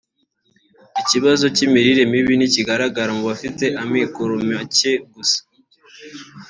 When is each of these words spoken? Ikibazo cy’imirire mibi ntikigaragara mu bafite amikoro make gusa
Ikibazo 1.01 1.45
cy’imirire 1.55 2.03
mibi 2.11 2.33
ntikigaragara 2.37 3.11
mu 3.17 3.23
bafite 3.29 3.65
amikoro 3.81 4.33
make 4.49 4.91
gusa 5.13 5.39